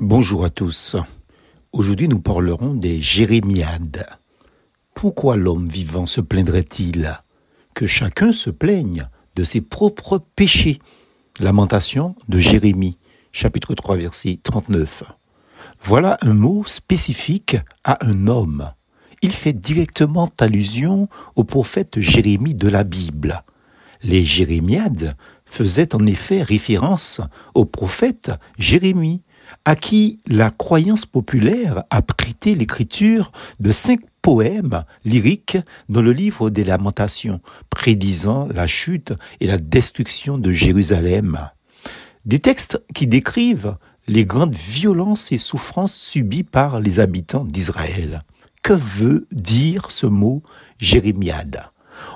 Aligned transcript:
Bonjour 0.00 0.44
à 0.44 0.50
tous. 0.50 0.94
Aujourd'hui, 1.72 2.06
nous 2.06 2.20
parlerons 2.20 2.72
des 2.72 3.02
jérémiades. 3.02 4.06
Pourquoi 4.94 5.34
l'homme 5.34 5.68
vivant 5.68 6.06
se 6.06 6.20
plaindrait-il 6.20 7.18
Que 7.74 7.88
chacun 7.88 8.30
se 8.30 8.48
plaigne 8.48 9.08
de 9.34 9.42
ses 9.42 9.60
propres 9.60 10.22
péchés? 10.36 10.78
Lamentation 11.40 12.14
de 12.28 12.38
Jérémie, 12.38 12.96
chapitre 13.32 13.74
3, 13.74 13.96
verset 13.96 14.38
39. 14.40 15.02
Voilà 15.82 16.16
un 16.20 16.34
mot 16.34 16.62
spécifique 16.64 17.56
à 17.82 17.98
un 18.06 18.28
homme. 18.28 18.70
Il 19.20 19.32
fait 19.32 19.52
directement 19.52 20.30
allusion 20.38 21.08
au 21.34 21.42
prophète 21.42 21.98
Jérémie 21.98 22.54
de 22.54 22.68
la 22.68 22.84
Bible. 22.84 23.42
Les 24.04 24.24
jérémiades 24.24 25.16
faisaient 25.44 25.92
en 25.92 26.06
effet 26.06 26.44
référence 26.44 27.20
au 27.54 27.64
prophète 27.64 28.30
Jérémie, 28.60 29.22
à 29.64 29.76
qui 29.76 30.20
la 30.26 30.50
croyance 30.50 31.06
populaire 31.06 31.84
a 31.90 32.02
prêté 32.02 32.54
l'écriture 32.54 33.32
de 33.60 33.72
cinq 33.72 34.00
poèmes 34.22 34.84
lyriques 35.04 35.58
dans 35.88 36.02
le 36.02 36.12
livre 36.12 36.50
des 36.50 36.64
Lamentations, 36.64 37.40
prédisant 37.70 38.48
la 38.48 38.66
chute 38.66 39.12
et 39.40 39.46
la 39.46 39.58
destruction 39.58 40.38
de 40.38 40.52
Jérusalem. 40.52 41.50
Des 42.24 42.38
textes 42.38 42.80
qui 42.94 43.06
décrivent 43.06 43.76
les 44.06 44.24
grandes 44.24 44.54
violences 44.54 45.32
et 45.32 45.38
souffrances 45.38 45.94
subies 45.94 46.44
par 46.44 46.80
les 46.80 47.00
habitants 47.00 47.44
d'Israël. 47.44 48.22
Que 48.62 48.72
veut 48.72 49.26
dire 49.32 49.90
ce 49.90 50.06
mot 50.06 50.42
jérémiade? 50.80 51.70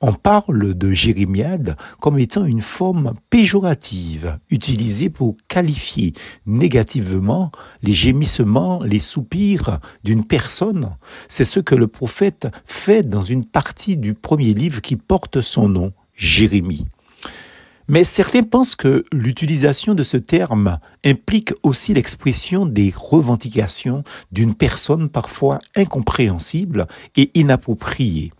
On 0.00 0.12
parle 0.12 0.74
de 0.74 0.92
jérémiade 0.92 1.76
comme 2.00 2.18
étant 2.18 2.44
une 2.44 2.60
forme 2.60 3.14
péjorative 3.30 4.38
utilisée 4.50 5.10
pour 5.10 5.36
qualifier 5.48 6.12
négativement 6.46 7.50
les 7.82 7.92
gémissements, 7.92 8.82
les 8.82 8.98
soupirs 8.98 9.80
d'une 10.02 10.24
personne. 10.24 10.96
C'est 11.28 11.44
ce 11.44 11.60
que 11.60 11.74
le 11.74 11.86
prophète 11.86 12.48
fait 12.64 13.02
dans 13.08 13.22
une 13.22 13.44
partie 13.44 13.96
du 13.96 14.14
premier 14.14 14.54
livre 14.54 14.80
qui 14.80 14.96
porte 14.96 15.40
son 15.40 15.68
nom, 15.68 15.92
Jérémie. 16.14 16.86
Mais 17.86 18.04
certains 18.04 18.42
pensent 18.42 18.76
que 18.76 19.04
l'utilisation 19.12 19.94
de 19.94 20.02
ce 20.02 20.16
terme 20.16 20.78
implique 21.04 21.52
aussi 21.62 21.92
l'expression 21.92 22.64
des 22.64 22.94
revendications 22.96 24.04
d'une 24.32 24.54
personne 24.54 25.10
parfois 25.10 25.58
incompréhensible 25.76 26.86
et 27.16 27.30
inappropriée. 27.34 28.32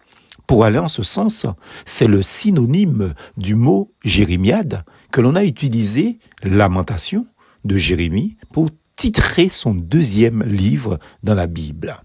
Pour 0.47 0.65
aller 0.65 0.79
en 0.79 0.89
ce 0.89 1.03
sens, 1.03 1.47
c'est 1.85 2.07
le 2.07 2.23
synonyme 2.23 3.15
du 3.37 3.55
mot 3.55 3.91
jérémiade 4.05 4.85
que 5.11 5.21
l'on 5.21 5.37
a 5.37 5.45
utilisé, 5.45 6.19
Lamentation 6.43 7.27
de 7.65 7.77
Jérémie, 7.77 8.37
pour 8.53 8.69
titrer 8.97 9.49
son 9.49 9.75
deuxième 9.75 10.43
livre 10.43 10.99
dans 11.23 11.35
la 11.35 11.47
Bible. 11.47 11.97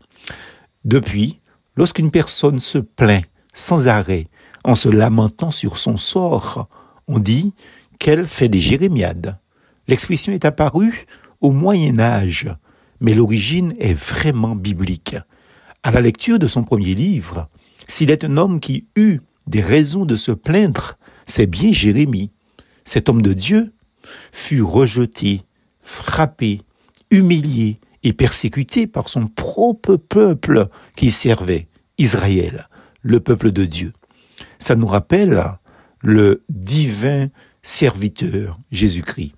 Depuis, 0.86 1.40
lorsqu'une 1.76 2.12
personne 2.12 2.60
se 2.60 2.78
plaint 2.78 3.26
sans 3.54 3.88
arrêt 3.88 4.28
en 4.64 4.76
se 4.76 4.90
lamentant 4.90 5.52
sur 5.52 5.78
son 5.78 5.98
sort, 5.98 6.68
on 7.08 7.20
dit 7.20 7.54
qu'elle 8.00 8.26
fait 8.26 8.50
des 8.50 8.60
jérémiades. 8.60 9.38
L'expression 9.88 10.32
est 10.32 10.46
apparue 10.46 11.06
au 11.42 11.52
Moyen 11.52 12.00
Âge, 12.00 12.50
mais 13.02 13.14
l'origine 13.14 13.74
est 13.80 13.94
vraiment 13.94 14.56
biblique. 14.56 15.16
À 15.84 15.92
la 15.92 16.02
lecture 16.02 16.40
de 16.40 16.48
son 16.48 16.64
premier 16.64 16.94
livre, 16.94 17.50
s'il 17.90 18.12
est 18.12 18.24
un 18.24 18.38
homme 18.38 18.60
qui 18.60 18.88
eut 18.96 19.20
des 19.48 19.62
raisons 19.62 20.06
de 20.06 20.16
se 20.16 20.32
plaindre, 20.32 20.94
c'est 21.26 21.48
bien 21.48 21.74
Jérémie. 21.74 22.32
Cet 22.86 23.10
homme 23.10 23.24
de 23.24 23.34
Dieu 23.34 23.74
fut 24.32 24.62
rejeté, 24.62 25.42
frappé, 25.82 26.62
humilié 27.10 27.80
et 28.04 28.14
persécuté 28.14 28.86
par 28.86 29.10
son 29.10 29.26
propre 29.26 29.96
peuple 29.96 30.68
qui 30.96 31.10
servait, 31.10 31.68
Israël, 31.98 32.70
le 33.02 33.20
peuple 33.20 33.52
de 33.52 33.66
Dieu. 33.66 33.92
Ça 34.60 34.76
nous 34.76 34.88
rappelle 34.88 35.44
le 36.02 36.44
divin 36.48 37.30
serviteur 37.64 38.60
Jésus-Christ. 38.72 39.34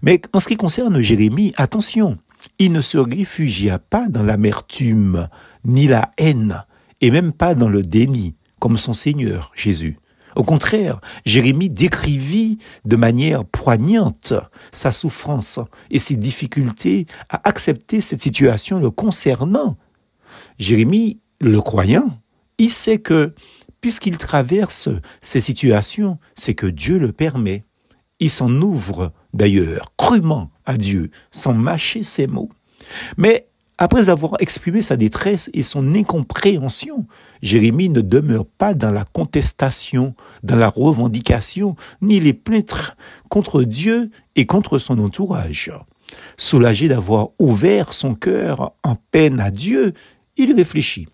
Mais 0.00 0.20
en 0.32 0.40
ce 0.40 0.48
qui 0.48 0.56
concerne 0.56 1.00
Jérémie, 1.02 1.52
attention, 1.56 2.18
il 2.58 2.72
ne 2.72 2.80
se 2.80 2.98
réfugia 2.98 3.78
pas 3.78 4.08
dans 4.08 4.22
l'amertume 4.22 5.28
ni 5.64 5.86
la 5.86 6.10
haine, 6.16 6.64
et 7.02 7.10
même 7.10 7.32
pas 7.32 7.54
dans 7.54 7.68
le 7.68 7.82
déni, 7.82 8.34
comme 8.58 8.78
son 8.78 8.94
Seigneur 8.94 9.52
Jésus. 9.54 9.98
Au 10.34 10.44
contraire, 10.44 11.00
Jérémie 11.26 11.68
décrivit 11.68 12.56
de 12.86 12.96
manière 12.96 13.44
poignante 13.44 14.32
sa 14.70 14.90
souffrance 14.90 15.60
et 15.90 15.98
ses 15.98 16.16
difficultés 16.16 17.06
à 17.28 17.46
accepter 17.46 18.00
cette 18.00 18.22
situation 18.22 18.80
le 18.80 18.90
concernant. 18.90 19.76
Jérémie, 20.58 21.20
le 21.40 21.60
croyant, 21.60 22.18
il 22.56 22.70
sait 22.70 22.98
que, 22.98 23.34
puisqu'il 23.82 24.16
traverse 24.16 24.88
ces 25.20 25.40
situations, 25.40 26.18
c'est 26.34 26.54
que 26.54 26.66
Dieu 26.66 26.98
le 26.98 27.12
permet. 27.12 27.64
Il 28.20 28.30
s'en 28.30 28.50
ouvre 28.62 29.12
d'ailleurs 29.34 29.92
crûment 29.98 30.50
à 30.64 30.76
Dieu, 30.76 31.10
sans 31.30 31.52
mâcher 31.52 32.02
ses 32.02 32.26
mots. 32.26 32.50
Mais 33.16 33.48
après 33.82 34.10
avoir 34.10 34.34
exprimé 34.38 34.80
sa 34.80 34.96
détresse 34.96 35.50
et 35.54 35.64
son 35.64 35.96
incompréhension, 35.96 37.04
Jérémie 37.42 37.88
ne 37.88 38.00
demeure 38.00 38.46
pas 38.46 38.74
dans 38.74 38.92
la 38.92 39.04
contestation, 39.04 40.14
dans 40.44 40.54
la 40.54 40.68
revendication, 40.68 41.74
ni 42.00 42.20
les 42.20 42.32
plaintes 42.32 42.94
contre 43.28 43.64
Dieu 43.64 44.10
et 44.36 44.46
contre 44.46 44.78
son 44.78 45.00
entourage. 45.00 45.72
Soulagé 46.36 46.86
d'avoir 46.86 47.30
ouvert 47.40 47.92
son 47.92 48.14
cœur 48.14 48.72
en 48.84 48.94
peine 49.10 49.40
à 49.40 49.50
Dieu, 49.50 49.94
il 50.36 50.52
réfléchit 50.54 51.08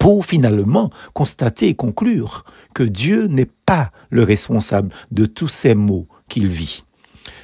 pour 0.00 0.26
finalement 0.26 0.90
constater 1.14 1.68
et 1.68 1.74
conclure 1.74 2.44
que 2.74 2.82
Dieu 2.82 3.28
n'est 3.28 3.48
pas 3.64 3.92
le 4.10 4.24
responsable 4.24 4.92
de 5.12 5.24
tous 5.24 5.46
ces 5.46 5.76
maux 5.76 6.08
qu'il 6.28 6.48
vit. 6.48 6.82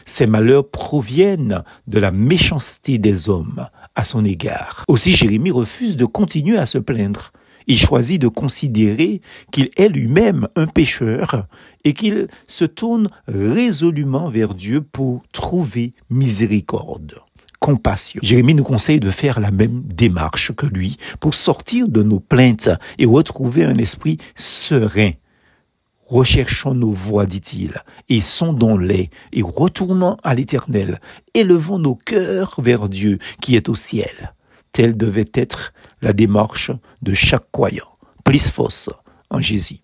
Ces 0.04 0.26
malheurs 0.26 0.69
proviennent 0.69 1.62
de 1.86 1.98
la 2.00 2.10
méchanceté 2.10 2.98
des 2.98 3.28
hommes 3.28 3.69
à 3.94 4.04
son 4.04 4.25
égard. 4.25 4.84
Aussi 4.88 5.12
Jérémie 5.12 5.50
refuse 5.50 5.97
de 5.97 6.04
continuer 6.04 6.58
à 6.58 6.66
se 6.66 6.78
plaindre. 6.78 7.32
Il 7.66 7.78
choisit 7.78 8.20
de 8.20 8.28
considérer 8.28 9.20
qu'il 9.53 9.70
est 9.76 9.88
lui-même 9.88 10.48
un 10.56 10.66
pécheur 10.66 11.47
et 11.84 11.92
qu'il 11.92 12.26
se 12.47 12.64
tourne 12.64 13.08
résolument 13.28 14.28
vers 14.28 14.54
Dieu 14.54 14.80
pour 14.80 15.22
trouver 15.32 15.94
miséricorde 16.10 17.22
compassion. 17.62 18.19
Jérémie 18.25 18.56
nous 18.56 18.64
conseille 18.64 18.98
de 18.98 19.12
faire 19.12 19.38
la 19.38 19.53
même 19.53 19.84
démarche 19.84 20.53
que 20.53 20.66
lui 20.66 20.97
pour 21.20 21.34
sortir 21.34 21.86
de 21.86 22.03
nos 22.03 22.19
plaintes 22.19 22.70
et 22.98 23.06
retrouver 23.06 23.62
un 23.62 23.76
esprit 23.76 24.19
serein 24.34 25.12
Recherchons 26.12 26.75
nos 26.75 26.93
voies, 26.93 27.25
dit-il, 27.25 27.83
et 28.11 28.21
sondons-les, 28.21 29.09
et 29.33 29.41
retournons 29.43 30.19
à 30.23 30.34
l'Éternel, 30.34 31.00
élevons 31.33 31.78
nos 31.78 31.95
cœurs 31.95 32.55
vers 32.59 32.91
Dieu 32.91 33.19
qui 33.41 33.56
est 33.56 33.71
au 33.71 33.75
ciel. 33.75 34.34
Telle 34.72 34.95
devait 34.99 35.31
être 35.33 35.72
la 36.03 36.12
démarche 36.12 36.71
de 37.01 37.15
chaque 37.15 37.51
croyant. 37.51 37.97
Plus 38.25 38.51
fausse 38.51 38.91
en 39.31 39.41
Jésus. 39.41 39.81